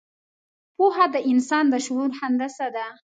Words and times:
پوهه 0.75 1.05
د 1.13 1.15
انسان 1.31 1.65
د 1.69 1.75
شعور 1.85 2.09
هندسه 2.21 2.67
ده. 2.75 2.87